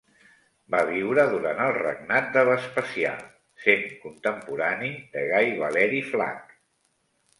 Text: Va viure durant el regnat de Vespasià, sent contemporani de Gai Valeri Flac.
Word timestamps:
Va 0.75 0.77
viure 0.91 1.25
durant 1.33 1.59
el 1.65 1.73
regnat 1.77 2.31
de 2.37 2.43
Vespasià, 2.49 3.11
sent 3.67 3.85
contemporani 4.07 4.91
de 5.17 5.27
Gai 5.35 5.55
Valeri 5.61 6.01
Flac. 6.13 6.57